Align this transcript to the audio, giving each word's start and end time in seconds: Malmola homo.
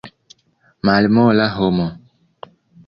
Malmola 0.85 1.47
homo. 1.57 1.87